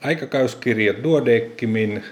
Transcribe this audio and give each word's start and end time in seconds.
Aikakauskirja 0.00 1.02
Duodeckimin 1.02 2.04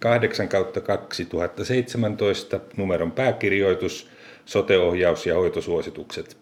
8 0.00 0.48
kautta 0.48 0.80
2017 0.80 2.60
numeron 2.76 3.12
pääkirjoitus, 3.12 4.10
soteohjaus 4.44 5.26
ja 5.26 5.34
hoitosuositukset. 5.34 6.36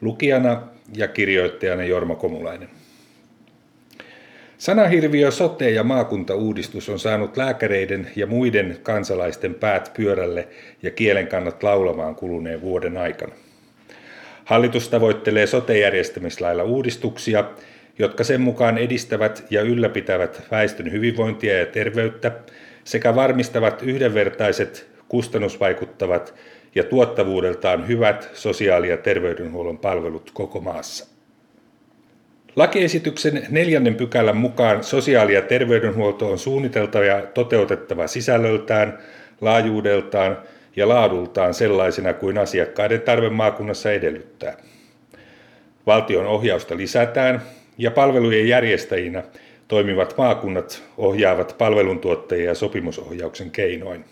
Lukijana 0.00 0.62
ja 0.96 1.08
kirjoittajana 1.08 1.84
Jorma 1.84 2.14
Komulainen. 2.14 2.68
Sanahirviö 4.58 5.30
sote- 5.30 5.70
ja 5.70 5.84
maakuntauudistus 5.84 6.88
on 6.88 6.98
saanut 6.98 7.36
lääkäreiden 7.36 8.10
ja 8.16 8.26
muiden 8.26 8.78
kansalaisten 8.82 9.54
päät 9.54 9.90
pyörälle 9.96 10.48
ja 10.82 10.90
kielen 10.90 11.28
kannat 11.28 11.62
laulamaan 11.62 12.14
kuluneen 12.14 12.60
vuoden 12.60 12.96
aikana. 12.96 13.34
Hallitus 14.44 14.88
tavoittelee 14.88 15.46
sote-järjestämislailla 15.46 16.62
uudistuksia, 16.62 17.44
jotka 17.98 18.24
sen 18.24 18.40
mukaan 18.40 18.78
edistävät 18.78 19.44
ja 19.50 19.62
ylläpitävät 19.62 20.42
väestön 20.50 20.92
hyvinvointia 20.92 21.58
ja 21.58 21.66
terveyttä 21.66 22.32
sekä 22.84 23.14
varmistavat 23.14 23.82
yhdenvertaiset, 23.82 24.88
kustannusvaikuttavat 25.08 26.34
ja 26.74 26.84
tuottavuudeltaan 26.84 27.88
hyvät 27.88 28.30
sosiaali- 28.34 28.88
ja 28.88 28.96
terveydenhuollon 28.96 29.78
palvelut 29.78 30.30
koko 30.34 30.60
maassa. 30.60 31.06
Lakiesityksen 32.56 33.46
neljännen 33.50 33.94
pykälän 33.94 34.36
mukaan 34.36 34.84
sosiaali- 34.84 35.34
ja 35.34 35.42
terveydenhuolto 35.42 36.30
on 36.30 36.38
suunniteltava 36.38 37.04
ja 37.04 37.22
toteutettava 37.22 38.06
sisällöltään, 38.06 38.98
laajuudeltaan 39.40 40.38
ja 40.76 40.88
laadultaan 40.88 41.54
sellaisena 41.54 42.12
kuin 42.12 42.38
asiakkaiden 42.38 43.00
tarve 43.00 43.30
maakunnassa 43.30 43.92
edellyttää. 43.92 44.56
Valtion 45.86 46.26
ohjausta 46.26 46.76
lisätään 46.76 47.42
ja 47.78 47.90
palvelujen 47.90 48.48
järjestäjinä 48.48 49.22
toimivat 49.68 50.14
maakunnat 50.18 50.82
ohjaavat 50.96 51.54
palveluntuottajia 51.58 52.54
sopimusohjauksen 52.54 53.50
keinoin. 53.50 54.04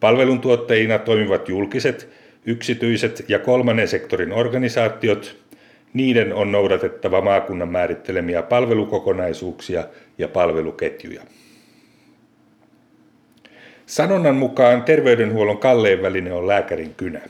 Palveluntuottajina 0.00 0.98
toimivat 0.98 1.48
julkiset, 1.48 2.08
yksityiset 2.46 3.24
ja 3.28 3.38
kolmannen 3.38 3.88
sektorin 3.88 4.32
organisaatiot. 4.32 5.36
Niiden 5.94 6.32
on 6.32 6.52
noudatettava 6.52 7.20
maakunnan 7.20 7.68
määrittelemiä 7.68 8.42
palvelukokonaisuuksia 8.42 9.84
ja 10.18 10.28
palveluketjuja. 10.28 11.22
Sanonnan 13.86 14.34
mukaan 14.36 14.82
terveydenhuollon 14.82 15.58
kallein 15.58 16.02
väline 16.02 16.32
on 16.32 16.48
lääkärin 16.48 16.94
kynä. 16.94 17.20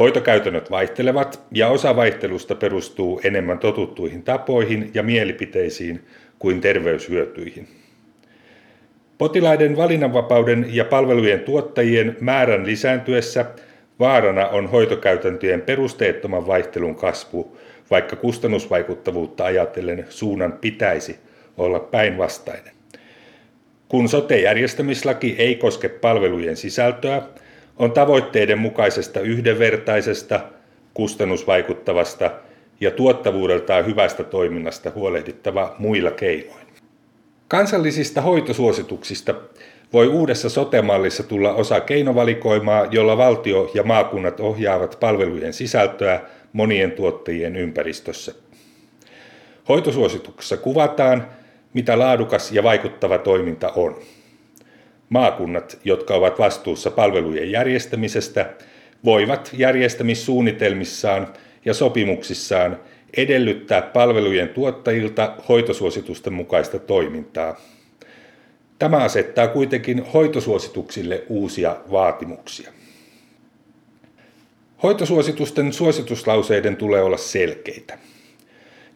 Hoitokäytännöt 0.00 0.70
vaihtelevat 0.70 1.40
ja 1.52 1.68
osa 1.68 1.96
vaihtelusta 1.96 2.54
perustuu 2.54 3.20
enemmän 3.24 3.58
totuttuihin 3.58 4.22
tapoihin 4.22 4.90
ja 4.94 5.02
mielipiteisiin 5.02 6.04
kuin 6.38 6.60
terveyshyötyihin. 6.60 7.68
Potilaiden 9.18 9.76
valinnanvapauden 9.76 10.66
ja 10.68 10.84
palvelujen 10.84 11.40
tuottajien 11.40 12.16
määrän 12.20 12.66
lisääntyessä 12.66 13.44
vaarana 13.98 14.48
on 14.48 14.66
hoitokäytäntöjen 14.66 15.60
perusteettoman 15.60 16.46
vaihtelun 16.46 16.96
kasvu, 16.96 17.56
vaikka 17.90 18.16
kustannusvaikuttavuutta 18.16 19.44
ajatellen 19.44 20.06
suunnan 20.08 20.52
pitäisi 20.52 21.16
olla 21.56 21.80
päinvastainen. 21.80 22.72
Kun 23.88 24.08
sote-järjestämislaki 24.08 25.34
ei 25.38 25.54
koske 25.54 25.88
palvelujen 25.88 26.56
sisältöä, 26.56 27.22
on 27.80 27.92
tavoitteiden 27.92 28.58
mukaisesta 28.58 29.20
yhdenvertaisesta, 29.20 30.40
kustannusvaikuttavasta 30.94 32.30
ja 32.80 32.90
tuottavuudeltaan 32.90 33.86
hyvästä 33.86 34.24
toiminnasta 34.24 34.90
huolehdittava 34.94 35.74
muilla 35.78 36.10
keinoin. 36.10 36.66
Kansallisista 37.48 38.20
hoitosuosituksista 38.20 39.34
voi 39.92 40.08
uudessa 40.08 40.48
sotemallissa 40.48 41.22
tulla 41.22 41.54
osa 41.54 41.80
keinovalikoimaa, 41.80 42.86
jolla 42.90 43.16
valtio 43.16 43.70
ja 43.74 43.82
maakunnat 43.82 44.40
ohjaavat 44.40 44.96
palvelujen 45.00 45.52
sisältöä 45.52 46.20
monien 46.52 46.92
tuottajien 46.92 47.56
ympäristössä. 47.56 48.34
Hoitosuosituksessa 49.68 50.56
kuvataan, 50.56 51.26
mitä 51.74 51.98
laadukas 51.98 52.52
ja 52.52 52.62
vaikuttava 52.62 53.18
toiminta 53.18 53.72
on. 53.76 53.96
Maakunnat, 55.10 55.78
jotka 55.84 56.14
ovat 56.14 56.38
vastuussa 56.38 56.90
palvelujen 56.90 57.50
järjestämisestä, 57.50 58.50
voivat 59.04 59.50
järjestämissuunnitelmissaan 59.52 61.28
ja 61.64 61.74
sopimuksissaan 61.74 62.80
edellyttää 63.16 63.82
palvelujen 63.82 64.48
tuottajilta 64.48 65.34
hoitosuositusten 65.48 66.32
mukaista 66.32 66.78
toimintaa. 66.78 67.60
Tämä 68.78 68.96
asettaa 68.96 69.48
kuitenkin 69.48 70.04
hoitosuosituksille 70.14 71.24
uusia 71.28 71.76
vaatimuksia. 71.90 72.72
Hoitosuositusten 74.82 75.72
suosituslauseiden 75.72 76.76
tulee 76.76 77.02
olla 77.02 77.16
selkeitä. 77.16 77.98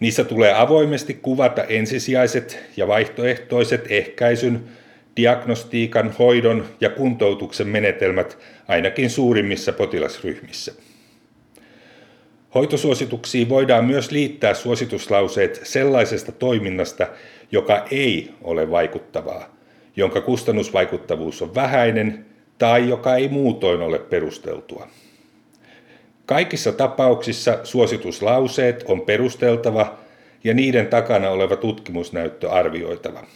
Niissä 0.00 0.24
tulee 0.24 0.54
avoimesti 0.54 1.14
kuvata 1.14 1.64
ensisijaiset 1.64 2.58
ja 2.76 2.88
vaihtoehtoiset 2.88 3.86
ehkäisyn, 3.88 4.64
diagnostiikan, 5.16 6.14
hoidon 6.18 6.64
ja 6.80 6.90
kuntoutuksen 6.90 7.68
menetelmät 7.68 8.38
ainakin 8.68 9.10
suurimmissa 9.10 9.72
potilasryhmissä. 9.72 10.72
Hoitosuosituksiin 12.54 13.48
voidaan 13.48 13.84
myös 13.84 14.10
liittää 14.10 14.54
suosituslauseet 14.54 15.60
sellaisesta 15.62 16.32
toiminnasta, 16.32 17.06
joka 17.52 17.86
ei 17.90 18.30
ole 18.42 18.70
vaikuttavaa, 18.70 19.56
jonka 19.96 20.20
kustannusvaikuttavuus 20.20 21.42
on 21.42 21.54
vähäinen 21.54 22.26
tai 22.58 22.88
joka 22.88 23.16
ei 23.16 23.28
muutoin 23.28 23.80
ole 23.80 23.98
perusteltua. 23.98 24.88
Kaikissa 26.26 26.72
tapauksissa 26.72 27.58
suosituslauseet 27.64 28.84
on 28.88 29.00
perusteltava 29.00 29.98
ja 30.44 30.54
niiden 30.54 30.86
takana 30.86 31.30
oleva 31.30 31.56
tutkimusnäyttö 31.56 32.50
arvioitava. 32.50 33.26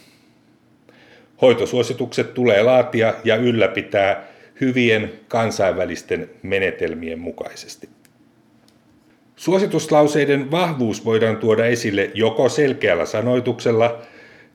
Hoitosuositukset 1.41 2.33
tulee 2.33 2.63
laatia 2.63 3.13
ja 3.23 3.35
ylläpitää 3.35 4.27
hyvien 4.61 5.11
kansainvälisten 5.27 6.29
menetelmien 6.43 7.19
mukaisesti. 7.19 7.89
Suosituslauseiden 9.35 10.51
vahvuus 10.51 11.05
voidaan 11.05 11.37
tuoda 11.37 11.65
esille 11.65 12.11
joko 12.13 12.49
selkeällä 12.49 13.05
sanoituksella 13.05 14.01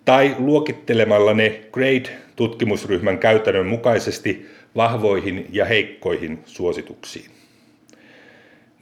tai 0.04 0.36
luokittelemalla 0.38 1.34
ne 1.34 1.60
GRADE-tutkimusryhmän 1.72 3.18
käytännön 3.18 3.66
mukaisesti 3.66 4.46
vahvoihin 4.76 5.46
ja 5.52 5.64
heikkoihin 5.64 6.38
suosituksiin. 6.46 7.30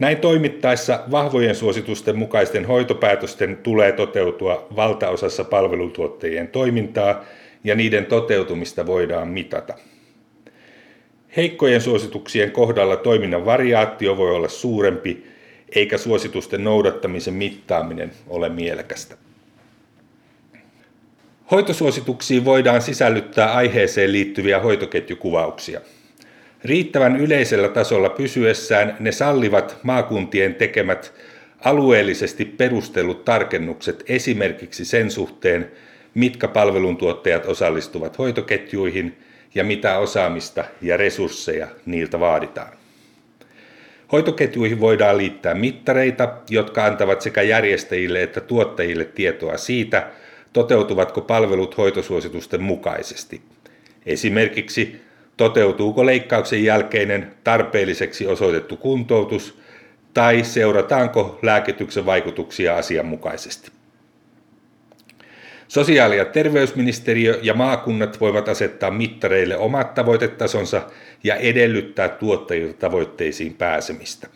Näin 0.01 0.17
toimittaessa 0.19 1.01
vahvojen 1.11 1.55
suositusten 1.55 2.17
mukaisten 2.17 2.65
hoitopäätösten 2.65 3.57
tulee 3.57 3.93
toteutua 3.93 4.67
valtaosassa 4.77 5.45
palveluntuottajien 5.45 6.49
toimintaa 6.49 7.25
ja 7.65 7.75
niiden 7.75 8.07
toteutumista 8.07 8.87
voidaan 8.87 9.29
mitata. 9.29 9.75
Heikkojen 11.37 11.81
suosituksien 11.81 12.51
kohdalla 12.51 12.97
toiminnan 12.97 13.45
variaatio 13.45 14.17
voi 14.17 14.31
olla 14.31 14.49
suurempi, 14.49 15.27
eikä 15.75 15.99
suositusten 15.99 16.65
noudattamisen 16.65 17.35
mittaaminen 17.35 18.13
ole 18.29 18.49
mielekästä. 18.49 19.17
Hoitosuosituksiin 21.51 22.45
voidaan 22.45 22.83
sisällyttää 22.83 23.53
aiheeseen 23.53 24.13
liittyviä 24.13 24.61
hoitoketjukuvauksia. 24.61 25.81
Riittävän 26.65 27.17
yleisellä 27.17 27.69
tasolla 27.69 28.09
pysyessään 28.09 28.97
ne 29.01 29.13
sallivat 29.13 29.77
maakuntien 29.83 30.55
tekemät 30.55 31.13
alueellisesti 31.65 32.45
perustellut 32.45 33.25
tarkennukset 33.25 34.05
esimerkiksi 34.09 34.85
sen 34.85 35.11
suhteen, 35.11 35.71
mitkä 36.15 36.49
palveluntuottajat 36.49 37.47
osallistuvat 37.47 38.19
hoitoketjuihin 38.19 39.19
ja 39.55 39.65
mitä 39.65 39.99
osaamista 39.99 40.65
ja 40.83 40.97
resursseja 40.97 41.69
niiltä 41.87 42.21
vaaditaan. 42.21 42.73
Hoitoketjuihin 44.13 44.81
voidaan 44.81 45.19
liittää 45.19 45.55
mittareita, 45.55 46.33
jotka 46.51 46.85
antavat 46.85 47.21
sekä 47.21 47.43
järjestäjille 47.43 48.23
että 48.23 48.41
tuottajille 48.41 49.05
tietoa 49.05 49.57
siitä, 49.57 50.11
toteutuvatko 50.53 51.21
palvelut 51.21 51.77
hoitosuositusten 51.77 52.63
mukaisesti. 52.63 53.43
Esimerkiksi 54.07 55.01
toteutuuko 55.37 56.07
leikkauksen 56.07 56.65
jälkeinen 56.65 57.33
tarpeelliseksi 57.45 58.27
osoitettu 58.27 58.77
kuntoutus 58.77 59.59
tai 60.15 60.45
seurataanko 60.45 61.39
lääkityksen 61.43 62.07
vaikutuksia 62.07 62.77
asianmukaisesti. 62.77 63.82
Sosiaali- 65.73 66.17
ja 66.17 66.25
terveysministeriö 66.25 67.39
ja 67.43 67.55
maakunnat 67.55 68.21
voivat 68.21 68.49
asettaa 68.49 68.91
mittareille 68.91 69.57
omat 69.57 69.95
tavoitetasonsa 69.95 70.83
ja 71.25 71.37
edellyttää 71.37 72.09
tuottajilta 72.09 72.79
tavoitteisiin 72.79 73.55
pääsemistä. 73.55 74.27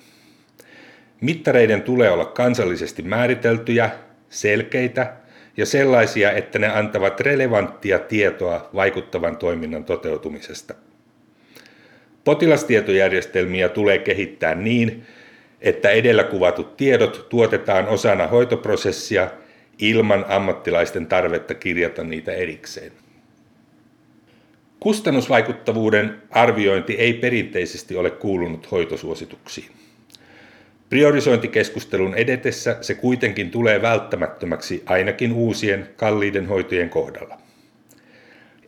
Mittareiden 1.20 1.82
tulee 1.82 2.10
olla 2.10 2.24
kansallisesti 2.24 3.02
määriteltyjä, 3.02 3.90
selkeitä 4.30 5.12
ja 5.56 5.66
sellaisia, 5.66 6.32
että 6.32 6.58
ne 6.58 6.68
antavat 6.68 7.20
relevanttia 7.20 7.98
tietoa 7.98 8.70
vaikuttavan 8.74 9.36
toiminnan 9.36 9.84
toteutumisesta. 9.84 10.74
Potilastietojärjestelmiä 12.24 13.68
tulee 13.68 13.98
kehittää 13.98 14.54
niin, 14.54 15.06
että 15.60 15.90
edellä 15.90 16.24
kuvatut 16.24 16.76
tiedot 16.76 17.26
tuotetaan 17.28 17.88
osana 17.88 18.26
hoitoprosessia 18.26 19.30
ilman 19.78 20.25
ammattilaisten 20.28 21.06
tarvetta 21.06 21.55
kirjata 21.55 22.05
niitä 22.05 22.32
erikseen. 22.32 22.93
Kustannusvaikuttavuuden 24.81 26.23
arviointi 26.31 26.94
ei 26.94 27.14
perinteisesti 27.14 27.96
ole 27.96 28.11
kuulunut 28.11 28.70
hoitosuosituksiin. 28.70 29.70
Priorisointikeskustelun 30.90 32.14
edetessä 32.14 32.78
se 32.81 32.94
kuitenkin 32.94 33.50
tulee 33.50 33.82
välttämättömäksi 33.82 34.82
ainakin 34.87 35.32
uusien 35.32 35.88
kalliiden 35.96 36.46
hoitojen 36.46 36.90
kohdalla. 36.90 37.38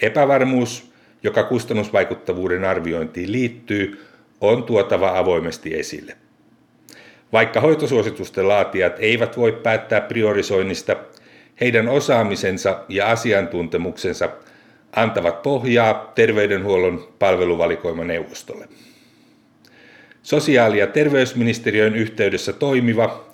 Epävarmuus, 0.03 0.93
joka 1.23 1.43
kustannusvaikuttavuuden 1.43 2.65
arviointiin 2.65 3.33
liittyy, 3.33 4.07
on 4.41 4.63
tuotava 4.63 5.19
avoimesti 5.19 5.79
esille. 5.79 6.17
Vaikka 7.33 7.61
hoitosuositusten 7.61 8.49
laatijat 8.49 8.97
eivät 8.99 9.37
voi 9.37 9.53
päättää 9.53 10.01
priorisoinnista, 10.01 10.97
heidän 11.61 11.89
osaamisensa 11.89 12.85
ja 12.89 13.11
asiantuntemuksensa 13.11 14.29
antavat 14.97 15.43
pohjaa 15.43 16.13
terveydenhuollon 16.15 17.09
palveluvalikoimaneuvostolle. 17.19 18.69
Sosiaali- 20.23 20.79
ja 20.79 20.87
terveysministeriön 20.87 21.97
yhteydessä 21.97 22.53
toimiva 22.53 23.25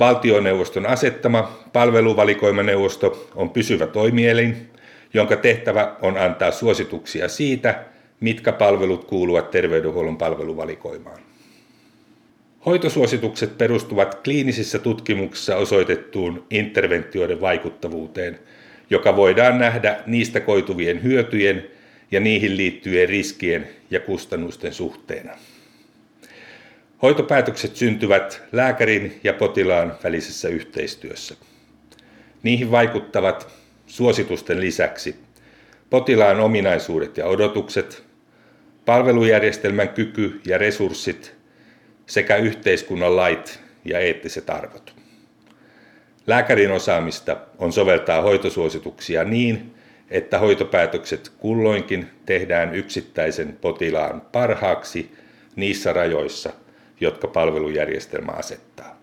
valtioneuvoston 0.00 0.86
asettama 0.86 1.58
palveluvalikoimaneuvosto 1.72 3.28
on 3.34 3.50
pysyvä 3.50 3.86
toimielin, 3.86 4.70
jonka 5.14 5.36
tehtävä 5.36 5.96
on 6.02 6.18
antaa 6.18 6.50
suosituksia 6.50 7.28
siitä, 7.28 7.84
mitkä 8.20 8.52
palvelut 8.52 9.04
kuuluvat 9.04 9.50
terveydenhuollon 9.50 10.16
palveluvalikoimaan. 10.16 11.18
Hoitosuositukset 12.66 13.58
perustuvat 13.58 14.14
kliinisissä 14.14 14.78
tutkimuksissa 14.78 15.56
osoitettuun 15.56 16.46
interventioiden 16.50 17.40
vaikuttavuuteen, 17.40 18.38
joka 18.90 19.16
voidaan 19.16 19.58
nähdä 19.58 19.96
niistä 20.06 20.40
koituvien 20.40 21.02
hyötyjen 21.02 21.64
ja 22.10 22.20
niihin 22.20 22.56
liittyvien 22.56 23.08
riskien 23.08 23.68
ja 23.90 24.00
kustannusten 24.00 24.74
suhteena. 24.74 25.32
Hoitopäätökset 27.02 27.76
syntyvät 27.76 28.42
lääkärin 28.52 29.20
ja 29.24 29.32
potilaan 29.32 29.94
välisessä 30.04 30.48
yhteistyössä. 30.48 31.34
Niihin 32.42 32.70
vaikuttavat 32.70 33.48
suositusten 33.86 34.60
lisäksi 34.60 35.16
potilaan 35.90 36.40
ominaisuudet 36.40 37.16
ja 37.16 37.26
odotukset, 37.26 38.02
palvelujärjestelmän 38.84 39.88
kyky 39.88 40.40
ja 40.46 40.58
resurssit 40.58 41.37
sekä 42.08 42.36
yhteiskunnan 42.36 43.16
lait 43.16 43.60
ja 43.84 43.98
eettiset 43.98 44.50
arvot. 44.50 44.94
Lääkärin 46.26 46.72
osaamista 46.72 47.36
on 47.58 47.72
soveltaa 47.72 48.22
hoitosuosituksia 48.22 49.24
niin, 49.24 49.74
että 50.10 50.38
hoitopäätökset 50.38 51.32
kulloinkin 51.38 52.10
tehdään 52.26 52.74
yksittäisen 52.74 53.58
potilaan 53.60 54.20
parhaaksi 54.20 55.12
niissä 55.56 55.92
rajoissa, 55.92 56.52
jotka 57.00 57.28
palvelujärjestelmä 57.28 58.32
asettaa. 58.32 58.97